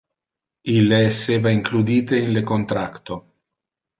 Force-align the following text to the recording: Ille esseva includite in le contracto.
Ille 0.75 0.97
esseva 1.09 1.51
includite 1.57 2.21
in 2.23 2.33
le 2.37 2.43
contracto. 2.55 3.21